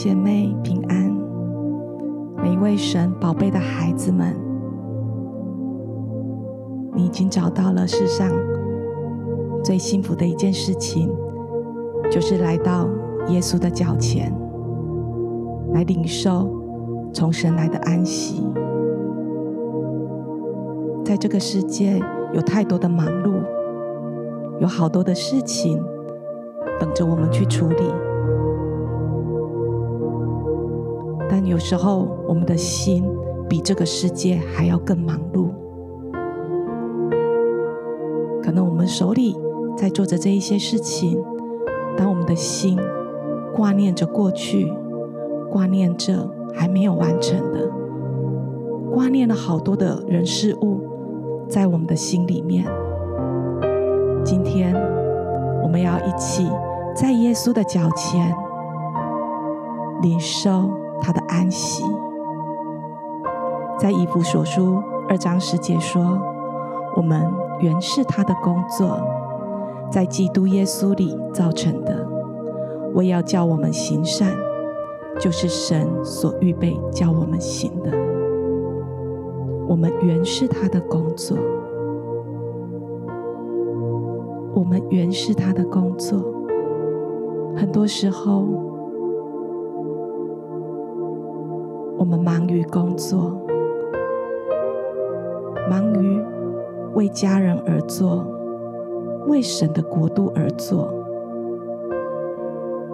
[0.00, 1.12] 姐妹平安，
[2.40, 4.32] 每一位神宝贝的孩子们，
[6.94, 8.30] 你已经找到了世上
[9.60, 11.12] 最幸福的一件事情，
[12.08, 12.88] 就是来到
[13.26, 14.32] 耶稣的脚前，
[15.72, 16.48] 来领受
[17.12, 18.46] 从神来的安息。
[21.04, 22.00] 在这个世界
[22.32, 23.32] 有太多的忙碌，
[24.60, 25.82] 有好多的事情
[26.78, 28.07] 等着我们去处理。
[31.30, 33.04] 但有时候，我们的心
[33.48, 35.50] 比这个世界还要更忙碌。
[38.42, 39.36] 可能我们手里
[39.76, 41.22] 在做着这一些事情，
[41.96, 42.78] 当我们的心
[43.54, 44.72] 挂念着过去，
[45.50, 47.70] 挂念着还没有完成的，
[48.90, 50.80] 挂念了好多的人事物，
[51.46, 52.64] 在我们的心里面。
[54.24, 54.74] 今天，
[55.62, 56.50] 我们要一起
[56.96, 58.34] 在耶稣的脚前
[60.00, 60.70] 领受。
[61.00, 61.84] 他的安息，
[63.78, 66.20] 在以弗所书二章十节说
[66.96, 67.24] ：“我们
[67.60, 69.00] 原是他的工作，
[69.90, 72.06] 在基督耶稣里造成的，
[72.94, 74.36] 为要叫我们行善，
[75.18, 77.90] 就是神所预备叫我们行的。
[79.68, 81.38] 我们原是他的工作，
[84.54, 86.18] 我们原是他的工作。
[87.56, 88.46] 很多时候。”
[91.98, 93.38] 我们忙于工作，
[95.68, 96.24] 忙于
[96.94, 98.24] 为家人而做，
[99.26, 100.94] 为神的国度而做。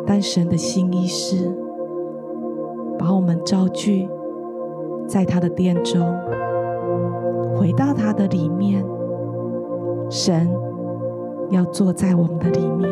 [0.07, 1.55] 但神的心意是，
[2.99, 4.09] 把我们召聚
[5.07, 6.01] 在他的殿中，
[7.55, 8.85] 回到他的里面。
[10.11, 10.51] 神
[11.51, 12.91] 要坐在我们的里面。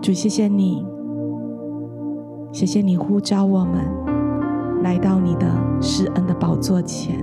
[0.00, 0.95] 主，谢谢你。
[2.56, 3.84] 谢谢你呼召我们
[4.82, 5.46] 来到你的
[5.78, 7.22] 施恩的宝座前，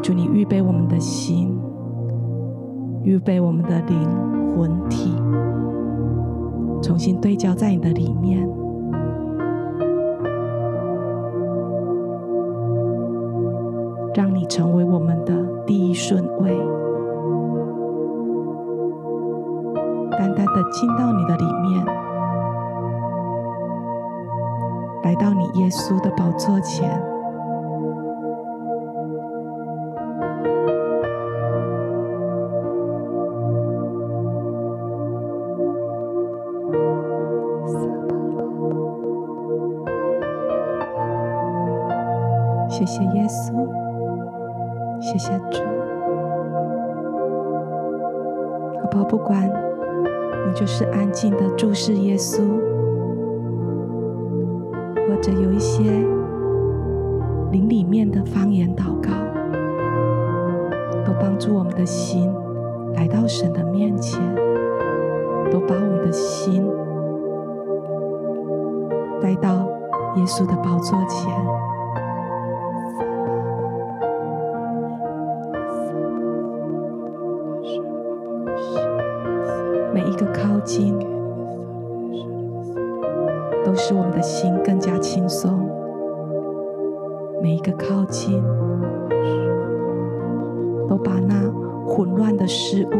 [0.00, 1.58] 祝你预备我们的心，
[3.02, 3.98] 预备我们的灵
[4.54, 5.10] 魂体，
[6.80, 8.48] 重新对焦在你的里面，
[14.14, 15.34] 让你成为我们的
[15.66, 16.56] 第一顺位。
[20.54, 21.84] 的进到你的里面，
[25.02, 26.90] 来到你耶稣的宝座前，
[42.68, 43.52] 谢谢耶稣，
[45.00, 45.62] 谢谢主，
[48.80, 49.04] 好不好？
[49.04, 49.71] 不管。
[50.46, 52.40] 你就是安静的注视耶稣，
[55.08, 55.82] 或者有一些
[57.50, 59.10] 灵里面的方言祷告，
[61.04, 62.32] 都帮助我们的心
[62.94, 64.20] 来到神的面前，
[65.50, 66.66] 都把我们的心
[69.20, 69.66] 带到
[70.16, 71.71] 耶稣的宝座前。
[80.64, 80.98] 经
[83.64, 85.68] 都使我们的心更加轻松。
[87.42, 88.42] 每一个靠近，
[90.88, 91.34] 都把那
[91.86, 92.92] 混乱的事物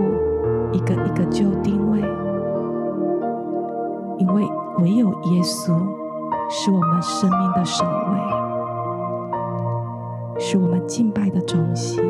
[0.73, 2.00] 一个一个就定位，
[4.19, 4.43] 因为
[4.81, 5.73] 唯有耶稣
[6.49, 8.19] 是我们生命的首位，
[10.41, 12.03] 是我们敬拜的中心。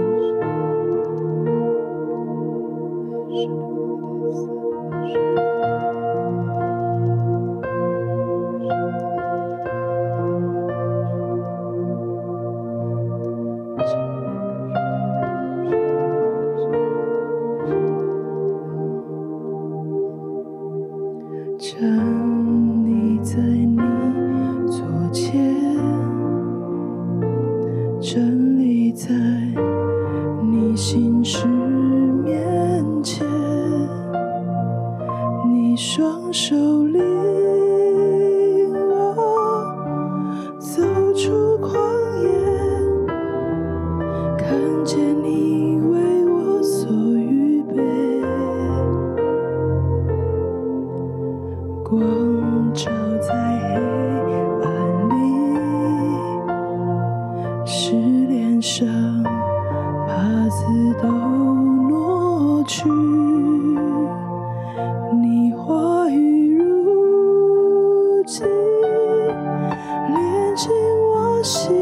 [70.62, 71.72] 紧我心。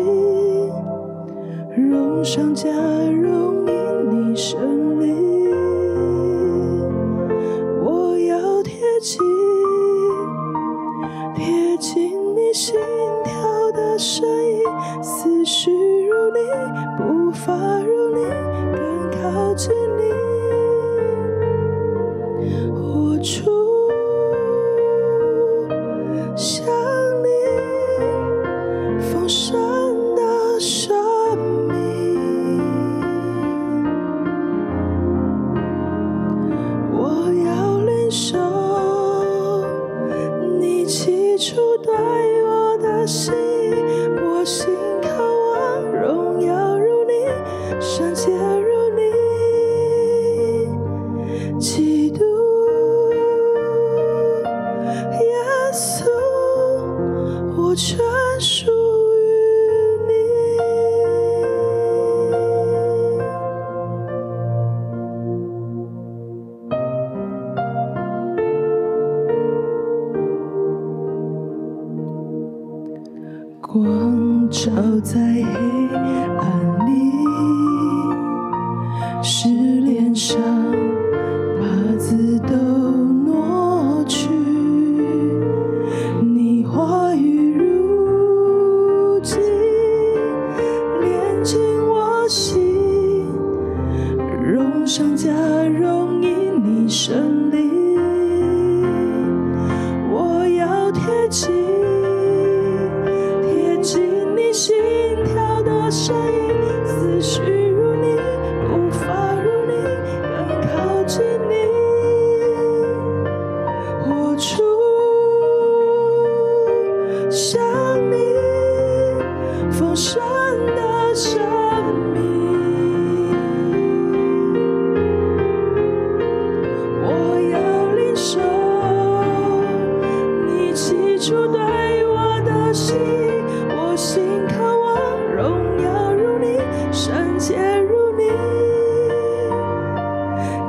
[1.77, 2.71] 融上加
[3.11, 4.90] 融因你生
[73.73, 74.69] 光照
[75.01, 75.47] 在黑
[76.39, 76.45] 暗
[76.87, 76.91] 里，
[79.23, 79.49] 是
[79.83, 80.50] 脸上。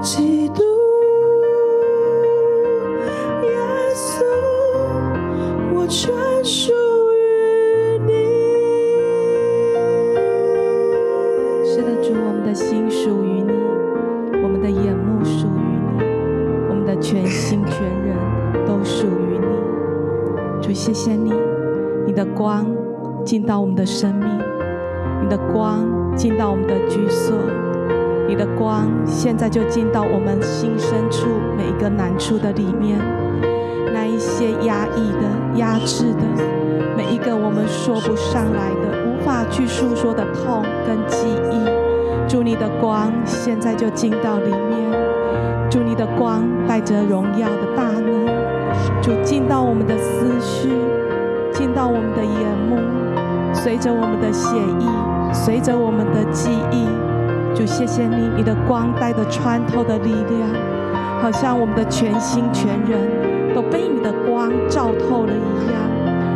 [0.01, 0.63] 基督
[3.43, 3.49] 耶
[3.93, 4.23] 稣，
[5.75, 6.11] 我全
[6.43, 6.73] 属
[7.13, 8.11] 于你。
[11.63, 13.53] 是的，主，我们的心属于你，
[14.43, 15.61] 我们的眼目属于
[15.97, 16.03] 你，
[16.67, 18.17] 我们的全心全人
[18.65, 19.45] 都属于你。
[20.63, 21.31] 主，谢谢你，
[22.07, 22.65] 你的光
[23.23, 24.27] 进到我们的生命，
[25.21, 25.85] 你的光
[26.15, 27.35] 进到我们的居所。
[28.31, 32.97] 你的光现在就进到我们心深处每一个难处的里面，
[33.93, 36.23] 那一些压抑的、压制的，
[36.95, 41.59] 每一个我们说不上来的、无法去诉说的痛跟记忆，
[42.25, 44.89] 祝你的光现在就进到里面，
[45.69, 48.25] 祝你的光带着荣耀的大能，
[49.01, 50.69] 就进到我们的思绪，
[51.51, 52.77] 进到我们的眼目。
[53.53, 56.87] 随着我们的血液，随着我们的记忆，
[57.53, 60.49] 就谢谢你，你的光带着穿透的力量，
[61.21, 65.75] 好像我们的全心全人都被你的光照透了一样，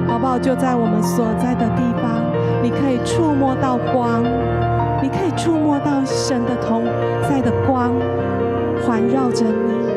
[0.07, 0.37] 好不好？
[0.37, 2.21] 就在我们所在的地方，
[2.61, 4.23] 你可以触摸到光，
[5.01, 6.83] 你可以触摸到神的同
[7.27, 7.93] 在的光
[8.85, 9.87] 环绕着你，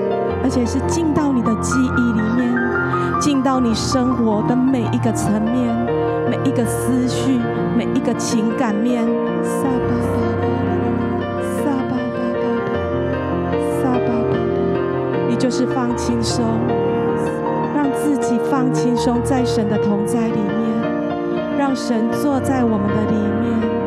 [0.42, 2.54] 而且是进到你的记忆里面，
[3.20, 5.98] 进到你生活的每一个层面。
[6.30, 7.40] 每一个思绪，
[7.74, 9.02] 每一个情感面，
[9.42, 10.67] 撒巴巴巴，
[15.48, 16.44] 就是放轻松，
[17.74, 23.77] 让自己放轻松，在神的同在里面，让神坐在我们的里面。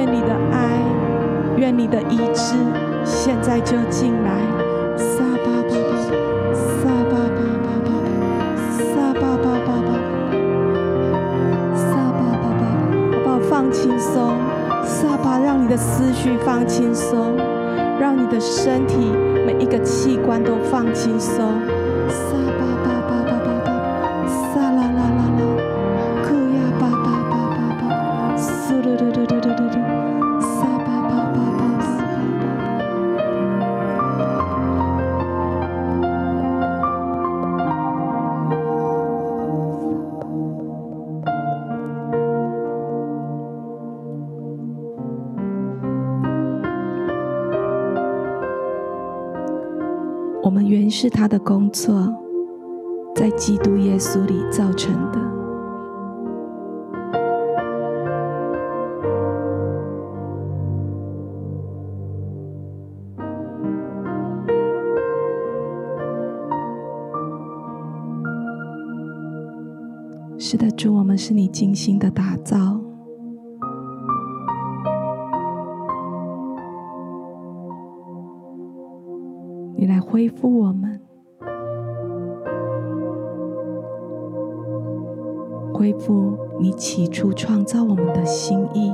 [0.00, 0.82] 愿你的爱，
[1.58, 2.54] 愿你的意志，
[3.04, 4.30] 现在就进来。
[4.96, 7.92] 撒巴巴巴巴，撒巴巴巴巴，
[8.72, 9.90] 撒巴巴巴巴，
[11.76, 11.84] 撒
[12.16, 12.64] 巴巴巴巴，
[13.12, 13.38] 好不好？
[13.40, 14.32] 放轻松，
[14.86, 17.36] 撒巴，让你的思绪放轻松，
[18.00, 18.96] 让你的身体
[19.44, 21.52] 每一个器官都放轻松。
[51.02, 52.14] 是他的工作，
[53.16, 55.18] 在基督耶稣里造成的。
[70.38, 72.79] 是的，主，我们是你精心的打造。
[80.10, 81.00] 恢复我们，
[85.72, 88.92] 恢复你起初创造我们的心意。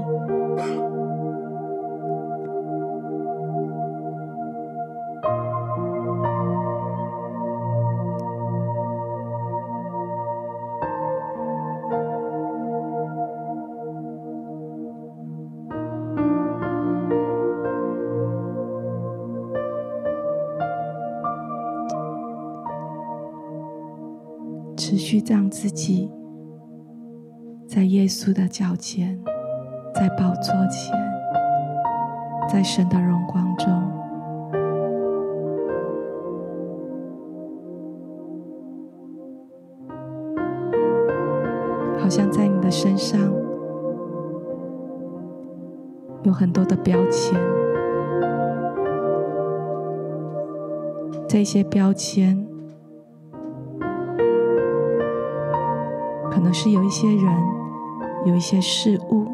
[25.29, 26.09] 让自己
[27.67, 29.19] 在耶稣的脚前，
[29.93, 30.97] 在宝座前，
[32.49, 33.69] 在神的荣光中，
[41.99, 43.21] 好像在你的身上
[46.23, 47.37] 有很多的标签，
[51.29, 52.47] 这些标签。
[56.37, 57.25] 可能是有一些人，
[58.27, 59.27] 有一些事物，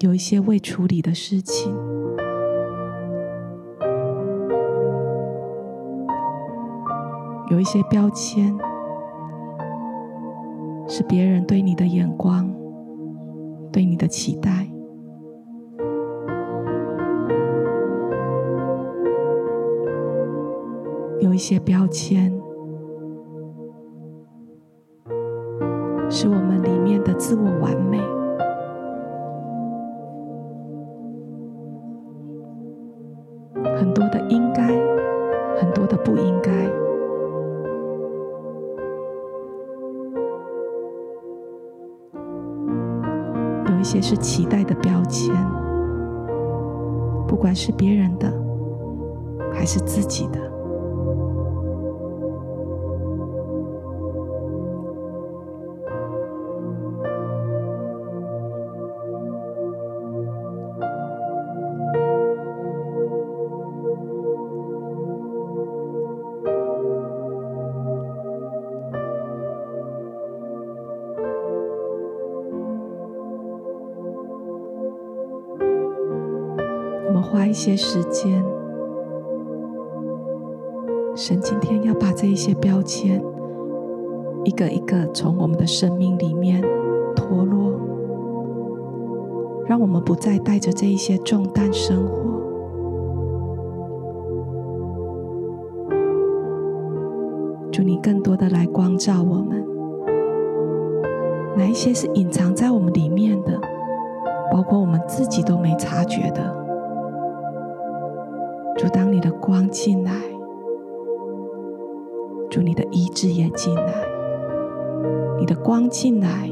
[0.00, 1.76] 有一些未处理的事情，
[7.50, 8.56] 有一些标签，
[10.88, 12.50] 是别人对你的眼光，
[13.70, 14.66] 对你的期待，
[21.20, 22.32] 有一些标签。
[44.08, 45.34] 是期待的标签，
[47.26, 48.32] 不管是别人的，
[49.52, 50.38] 还是自己的。
[77.46, 78.44] 一些时间，
[81.14, 83.22] 神今天要把这一些标签
[84.44, 86.62] 一个一个从我们的生命里面
[87.14, 87.72] 脱落，
[89.66, 92.24] 让我们不再带着这一些重担生活。
[97.72, 99.64] 祝你更多的来光照我们，
[101.56, 103.58] 哪一些是隐藏在我们里面的，
[104.52, 106.65] 包括我们自己都没察觉的。
[109.26, 110.12] 的光进来，
[112.48, 113.92] 主，你的医治也进来，
[115.40, 116.48] 你的光进来，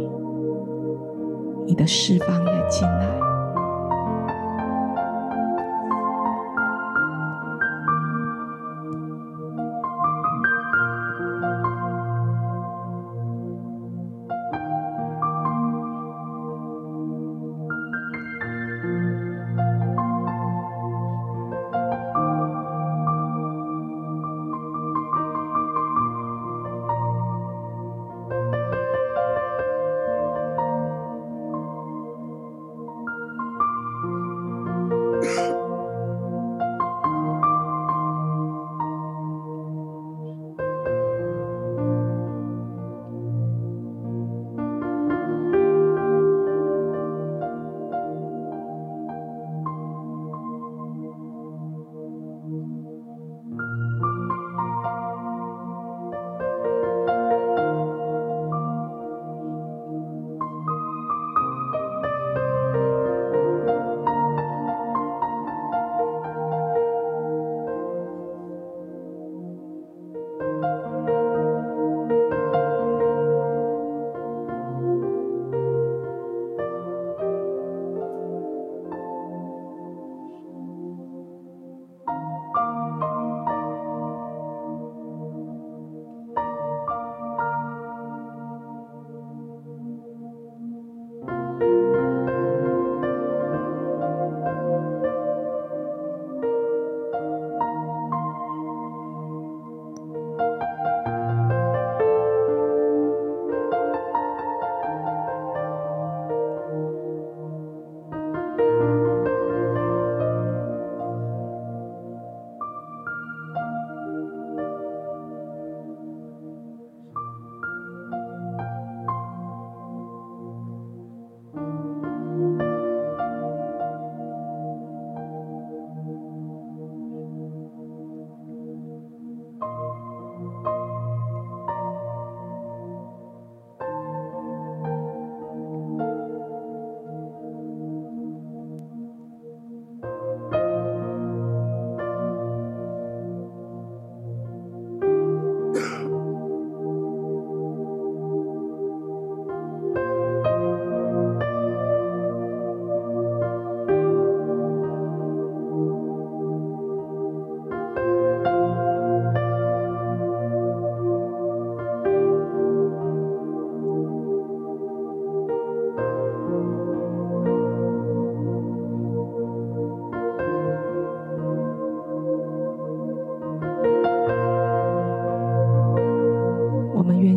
[1.66, 3.24] 你的释放也进来。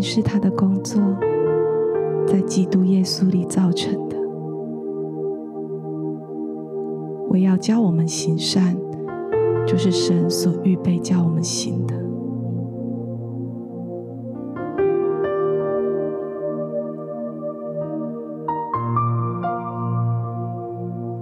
[0.10, 1.02] 是他的工作，
[2.26, 4.16] 在基督耶稣里造成的。
[7.28, 8.78] 我要教我们行善，
[9.68, 11.94] 就是神所预备教我们行的。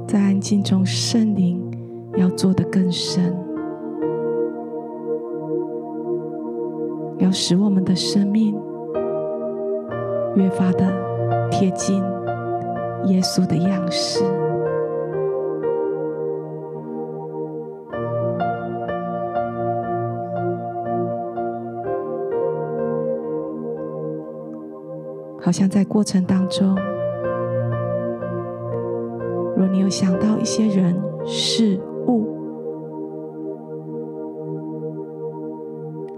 [0.07, 1.59] 在安静中，圣灵
[2.17, 3.35] 要做得更深。
[7.17, 8.24] 要使我们的生
[25.57, 26.75] 像在过程当中，
[29.55, 30.93] 若你有想到一些人
[31.25, 32.27] 事物，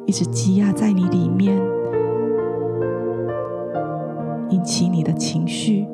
[0.08, 1.56] 一直积压在你里面，
[4.50, 5.88] 引起你的情绪，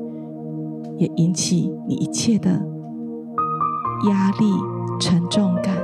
[0.95, 4.53] 也引起你一切的压力、
[5.01, 5.75] 沉重感，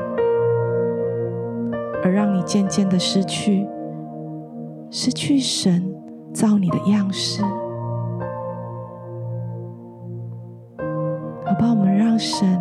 [2.06, 3.67] 而让你渐渐的失去，
[4.89, 5.93] 失去神
[6.33, 7.41] 造你的样式。
[11.45, 12.59] 好吧，我们让神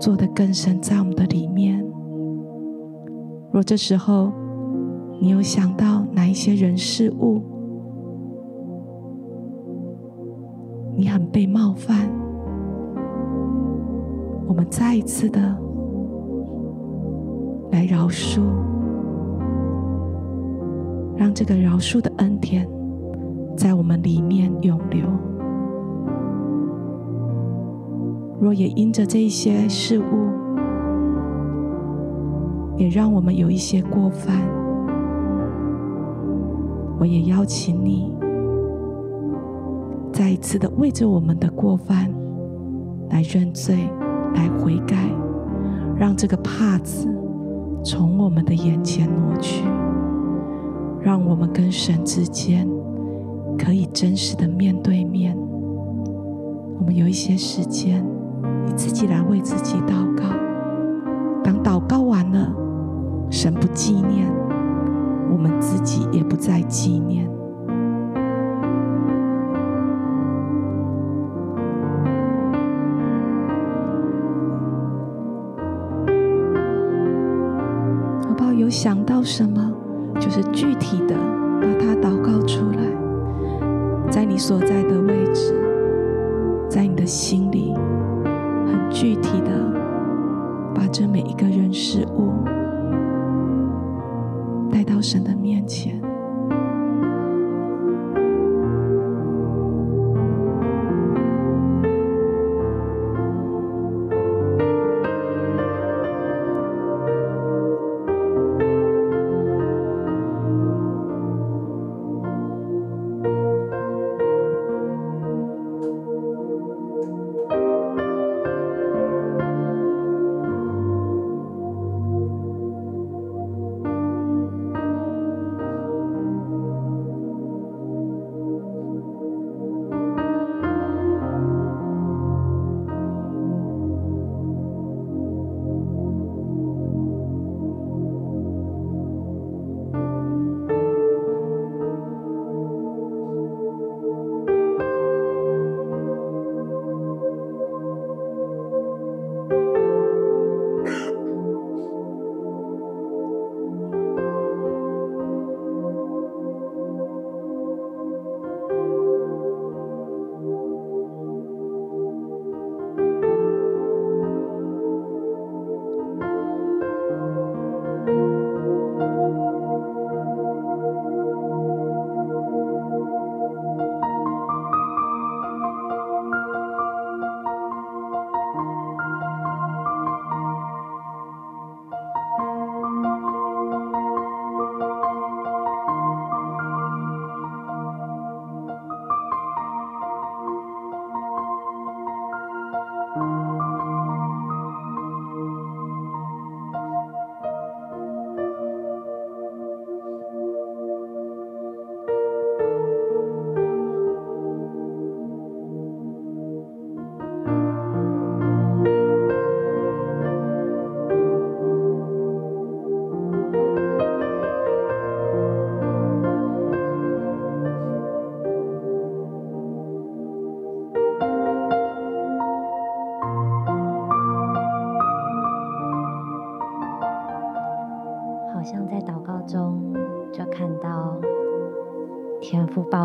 [0.00, 1.84] 做的更深在我们的里面。
[3.52, 4.32] 若这时候，
[5.20, 7.42] 你有想到哪一些人事物，
[10.96, 12.08] 你很被冒犯？
[14.46, 15.40] 我们再一次的
[17.70, 18.42] 来饶恕，
[21.16, 22.68] 让这个饶恕的恩典
[23.58, 25.04] 在我们里面永留。
[28.40, 30.04] 若也因着这一些事物，
[32.76, 34.36] 也让我们有一些过犯。
[37.00, 38.12] 我也邀请你，
[40.12, 42.08] 再一次的为着我们的过犯
[43.10, 43.90] 来认罪、
[44.34, 44.96] 来悔改，
[45.96, 47.12] 让这个帕子
[47.84, 49.64] 从我们的眼前挪去，
[51.00, 52.68] 让我们跟神之间
[53.58, 55.36] 可以真实的面对面。
[56.78, 58.02] 我们有一些时间，
[58.64, 60.24] 你自己来为自己祷告。
[61.42, 62.50] 当祷告完了，
[63.30, 64.26] 神不纪念。
[65.30, 67.28] 我们自己也不再纪念，
[78.26, 78.52] 好不好？
[78.52, 79.72] 有想到什么，
[80.18, 81.14] 就是具体的
[81.60, 82.82] 把它祷告出来，
[84.18, 85.54] 在你所在的位置，
[86.68, 87.72] 在你的心里，
[88.66, 89.50] 很具体的
[90.74, 92.32] 把这每一个人事物。
[94.72, 95.97] 带到神的面前。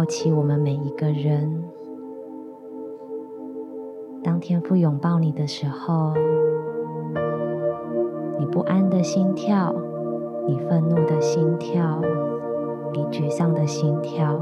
[0.03, 1.63] 抱起我们每一个人。
[4.21, 6.11] 当天父拥抱你的时候，
[8.37, 9.73] 你不安的心跳，
[10.45, 12.01] 你愤怒的心跳，
[12.91, 14.37] 你沮丧的心跳，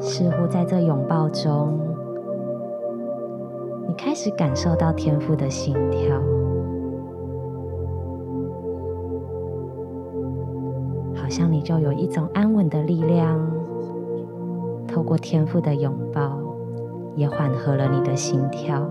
[0.00, 1.78] 似乎在这拥抱中，
[3.86, 6.18] 你开始感受到天父的心跳。
[11.28, 13.38] 好像你就有一种安稳的力量，
[14.86, 16.38] 透过天赋的拥抱，
[17.16, 18.82] 也缓和了你的心跳。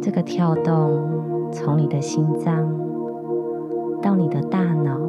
[0.00, 1.02] 这个跳动
[1.50, 2.72] 从你的心脏
[4.00, 5.00] 到你的大脑，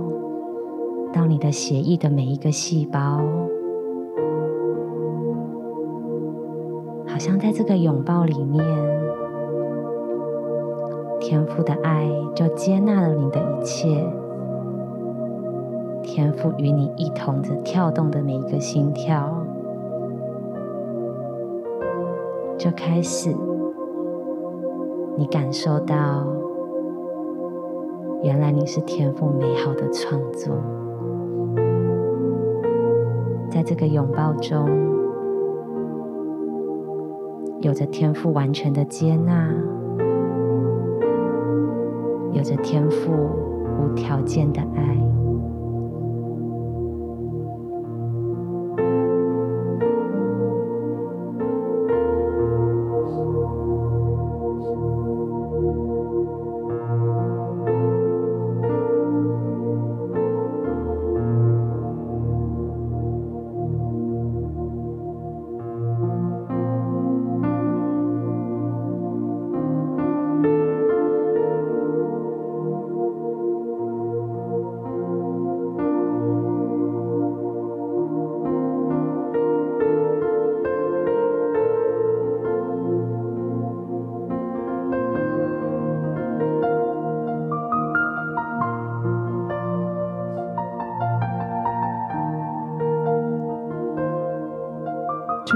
[1.13, 3.21] 到你的血液的每一个细胞，
[7.05, 8.65] 好像在这个拥抱里面，
[11.19, 14.03] 天赋的爱就接纳了你的一切。
[16.17, 19.31] 天赋与你一同着跳动的每一个心跳，
[22.57, 23.29] 就开始，
[25.15, 26.25] 你感受到，
[28.23, 30.55] 原来你是天赋美好的创作，
[33.51, 34.67] 在这个拥抱中，
[37.61, 39.53] 有着天赋完全的接纳，
[42.33, 44.97] 有着天赋无条件的爱。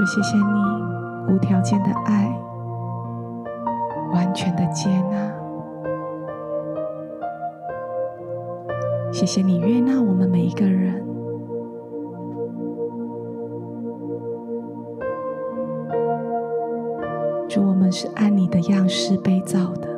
[0.02, 2.36] 主，谢谢你无条件的爱，
[4.12, 5.32] 完全的接纳。
[9.12, 11.00] 谢谢你悦纳我们每一个人。
[17.48, 19.88] 主，我们是按你的样式被造的，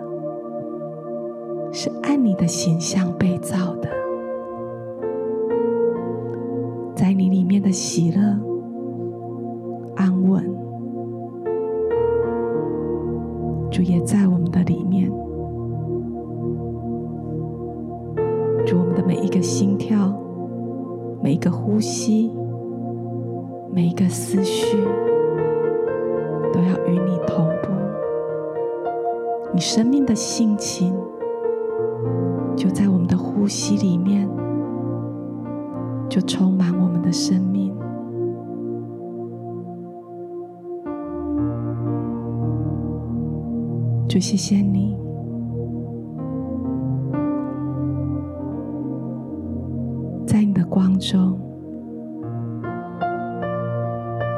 [1.72, 3.88] 是按你的形象被造的，
[6.94, 8.53] 在你里面的喜乐。
[13.74, 15.10] 主也在我们的里面，
[18.64, 20.16] 主，我们的每一个心跳、
[21.20, 22.30] 每一个呼吸、
[23.72, 24.76] 每一个思绪，
[26.52, 27.72] 都要与你同步。
[29.52, 30.94] 你生命的性情，
[32.54, 34.30] 就在我们的呼吸里面，
[36.08, 37.53] 就充满我们的生命。
[44.14, 44.96] 就，谢谢你，
[50.24, 51.36] 在你的光中，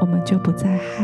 [0.00, 0.95] 我们就不再害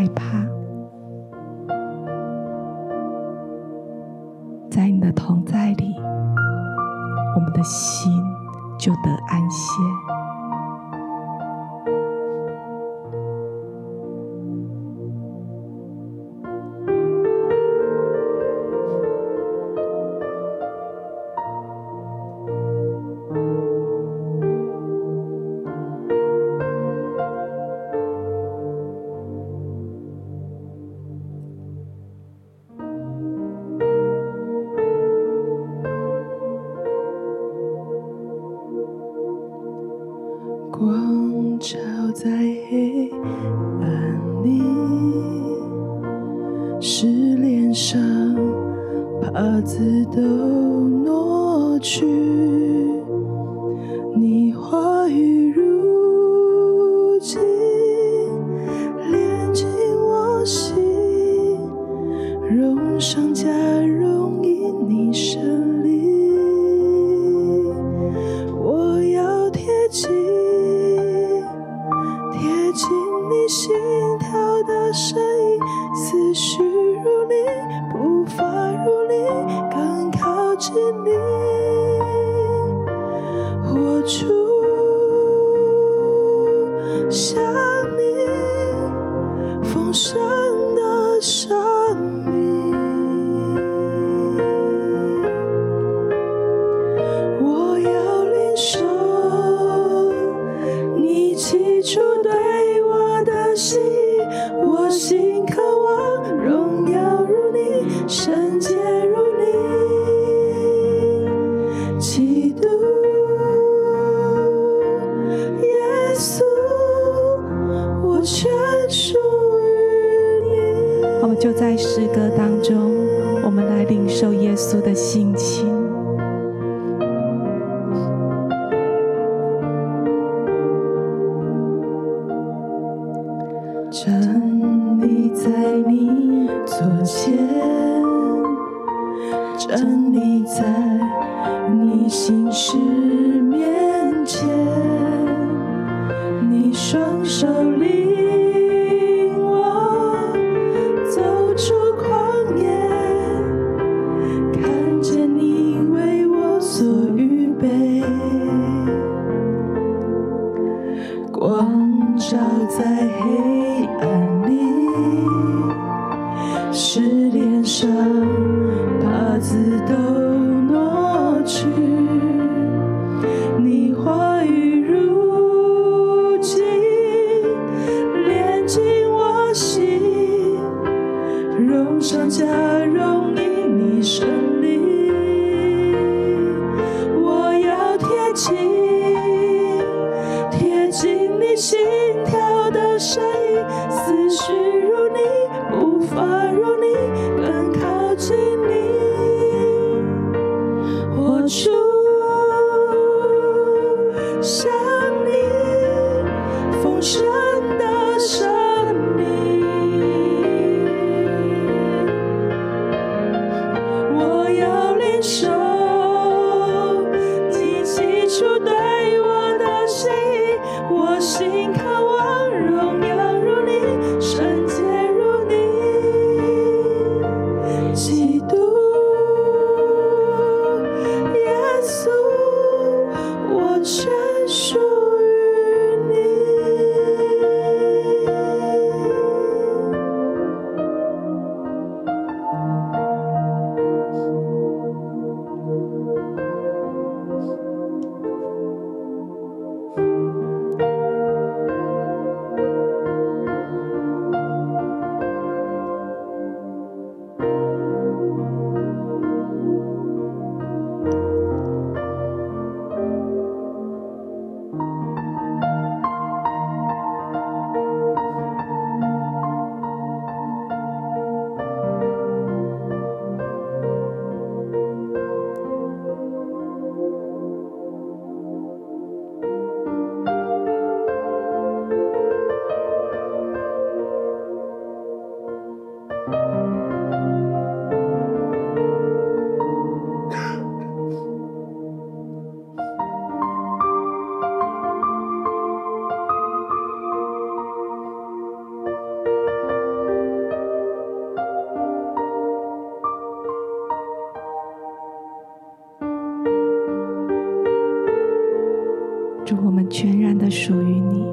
[309.88, 311.24] 全然的属于你，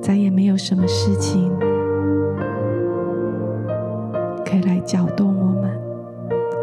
[0.00, 1.50] 再也没有什么事情
[4.44, 5.70] 可以来搅动我们。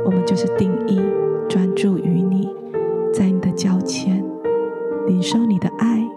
[0.05, 1.01] 我们就是定义
[1.49, 2.49] 专注于你，
[3.11, 4.23] 在你的脚前，
[5.07, 6.07] 领受你的爱，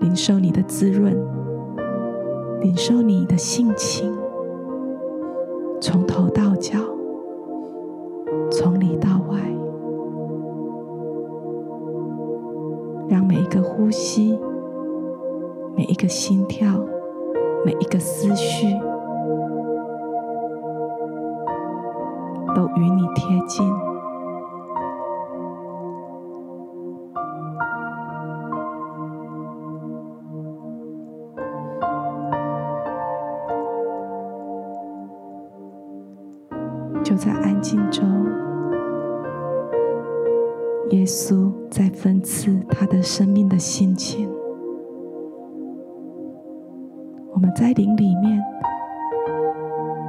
[0.00, 1.16] 领受你的滋润，
[2.60, 4.13] 领受你的性情，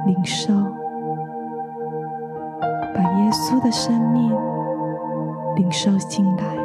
[0.06, 0.54] 领受，
[2.94, 4.32] 把耶稣的生命
[5.56, 6.56] 领受进来，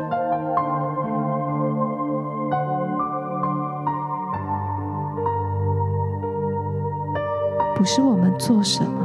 [7.75, 9.04] 不是我们做什么，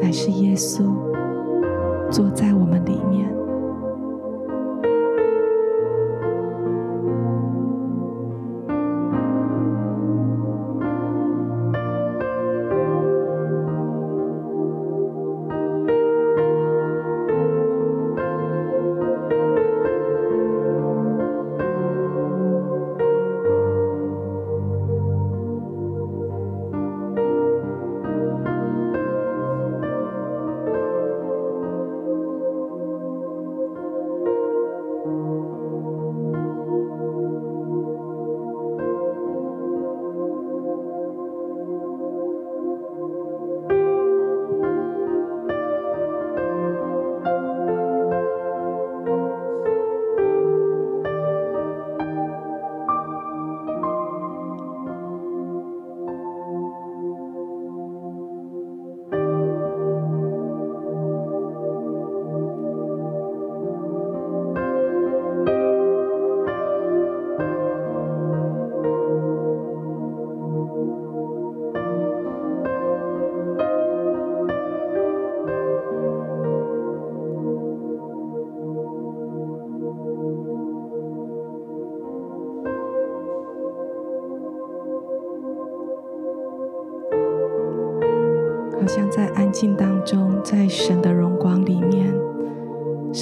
[0.00, 0.84] 乃是耶稣
[2.10, 3.35] 坐在我们里面。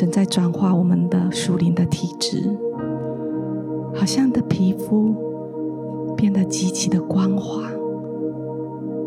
[0.05, 2.55] 神在转化我们的属灵的体质，
[3.94, 5.14] 好像的皮肤
[6.14, 7.62] 变得极其的光滑，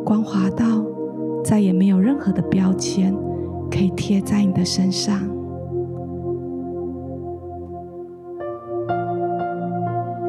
[0.03, 0.83] 光滑到
[1.43, 3.15] 再也没有任何的标签
[3.69, 5.21] 可以贴在你的身上，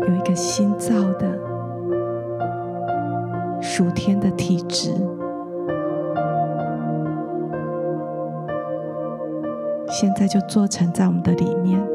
[0.06, 1.40] 有一个新造的
[3.62, 4.92] 属天的体质。
[10.00, 11.87] 现在就做成在我们的里面。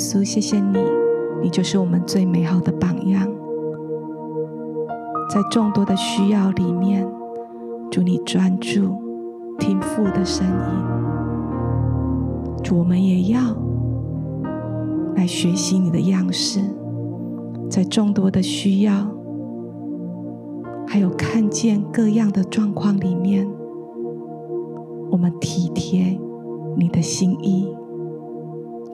[0.00, 0.78] 稣，谢谢你，
[1.42, 3.28] 你就是我们最美好的榜样。
[5.28, 7.06] 在众多的需要里面，
[7.90, 8.96] 主你专注
[9.58, 10.54] 听父的声音。
[12.72, 13.40] 我们也要
[15.16, 16.60] 来学习你的样式。
[17.68, 19.06] 在众多的需要，
[20.86, 23.46] 还有看见各样的状况里面，
[25.10, 26.18] 我们体贴
[26.76, 27.68] 你的心意。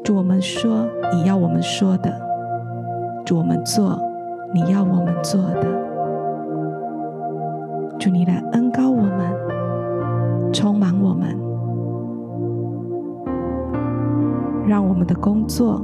[0.07, 2.09] 主，我们说你要我们说的；
[3.25, 4.01] 主，我们做
[4.55, 5.67] 你要我们做的。
[7.99, 11.37] 主，你来恩膏我们，充满我们，
[14.69, 15.83] 让我们的工作、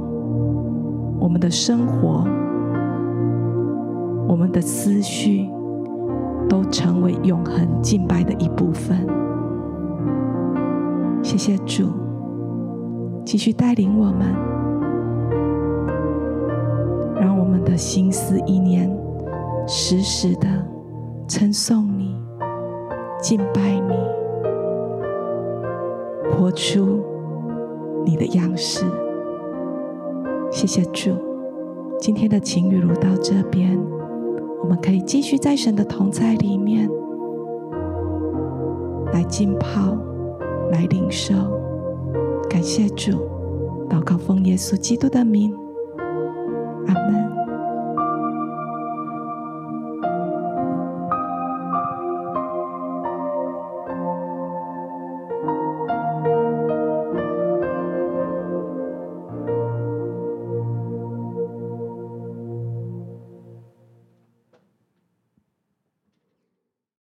[1.19, 2.23] 我们的生活、
[4.25, 5.49] 我们的思绪，
[6.47, 9.05] 都成为永恒敬拜的一部分。
[11.21, 12.02] 谢谢主。
[13.25, 14.27] 继续带领我们，
[17.19, 18.89] 让我们的心思意念
[19.67, 20.47] 时时的
[21.27, 22.15] 称颂你、
[23.21, 23.95] 敬拜你，
[26.31, 27.01] 活出
[28.05, 28.85] 你的样式。
[30.51, 31.15] 谢谢主，
[31.99, 33.79] 今天的晴雨如到这边，
[34.61, 36.89] 我们可以继续在神的同在里面
[39.13, 39.97] 来浸泡、
[40.71, 41.33] 来领受。
[42.53, 43.13] 感谢主，
[43.89, 45.51] 祷告奉耶稣基督的名，